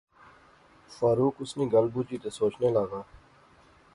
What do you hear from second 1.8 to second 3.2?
بجی تے سوچنے لاغا